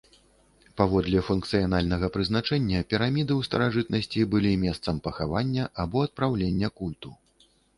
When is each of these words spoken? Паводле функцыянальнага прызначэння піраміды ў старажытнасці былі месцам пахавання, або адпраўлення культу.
Паводле 0.79 1.19
функцыянальнага 1.27 2.09
прызначэння 2.15 2.79
піраміды 2.93 3.33
ў 3.37 3.41
старажытнасці 3.49 4.27
былі 4.35 4.57
месцам 4.65 4.95
пахавання, 5.09 5.63
або 5.85 5.97
адпраўлення 6.11 6.67
культу. 6.83 7.09